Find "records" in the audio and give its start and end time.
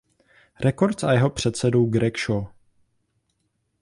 0.59-1.03